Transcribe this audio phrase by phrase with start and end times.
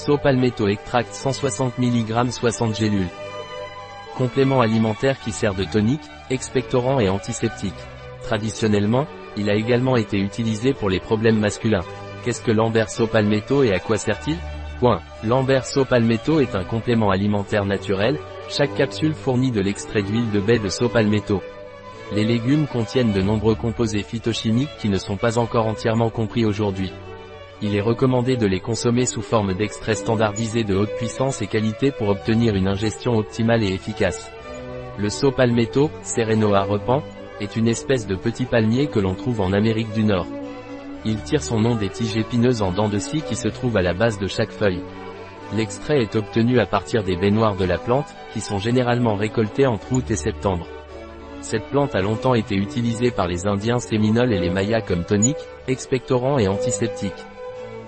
[0.00, 3.10] Sopalmetto Extract 160 mg 60 gélules.
[4.16, 6.00] Complément alimentaire qui sert de tonique,
[6.30, 7.74] expectorant et antiseptique.
[8.22, 11.84] Traditionnellement, il a également été utilisé pour les problèmes masculins.
[12.24, 14.38] Qu'est-ce que l'Amber Sopalmetto et à quoi sert-il?
[14.78, 15.02] Point.
[15.22, 20.58] L'Amber Sopalmetto est un complément alimentaire naturel, chaque capsule fournit de l'extrait d'huile de baie
[20.58, 21.42] de Sopalmetto.
[22.14, 26.90] Les légumes contiennent de nombreux composés phytochimiques qui ne sont pas encore entièrement compris aujourd'hui.
[27.62, 31.90] Il est recommandé de les consommer sous forme d'extraits standardisés de haute puissance et qualité
[31.92, 34.30] pour obtenir une ingestion optimale et efficace.
[34.96, 37.02] Le saut palmetto, Serenoa repent,
[37.38, 40.26] est une espèce de petit palmier que l'on trouve en Amérique du Nord.
[41.04, 43.82] Il tire son nom des tiges épineuses en dents de scie qui se trouvent à
[43.82, 44.82] la base de chaque feuille.
[45.54, 49.92] L'extrait est obtenu à partir des baignoires de la plante, qui sont généralement récoltées entre
[49.92, 50.66] août et septembre.
[51.42, 55.38] Cette plante a longtemps été utilisée par les Indiens séminoles et les Mayas comme tonique,
[55.68, 57.12] expectorant et antiseptique.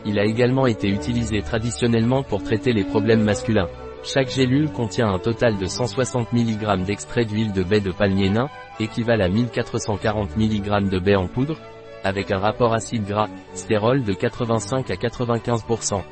[0.05, 3.69] Il a également été utilisé traditionnellement pour traiter les problèmes masculins.
[4.05, 8.49] Chaque gélule contient un total de 160 mg d'extrait d'huile de baie de palmier nain,
[8.81, 11.57] équivalent à 1440 mg de baie en poudre,
[12.03, 16.03] avec un rapport acide gras, stérol de 85 à 95%.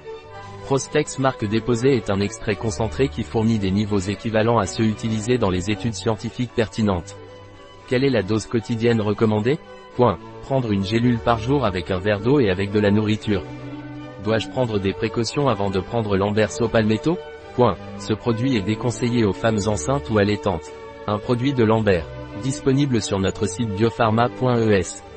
[0.66, 5.36] Prostex marque déposée est un extrait concentré qui fournit des niveaux équivalents à ceux utilisés
[5.36, 7.16] dans les études scientifiques pertinentes.
[7.88, 9.58] Quelle est la dose quotidienne recommandée?
[9.96, 10.18] Point.
[10.42, 13.42] Prendre une gélule par jour avec un verre d'eau et avec de la nourriture.
[14.24, 17.18] Dois-je prendre des précautions avant de prendre l'amberso palmetto?
[17.54, 17.76] Point.
[17.98, 20.70] Ce produit est déconseillé aux femmes enceintes ou allaitantes.
[21.06, 22.06] Un produit de Lambert.
[22.42, 25.09] Disponible sur notre site biopharma.es.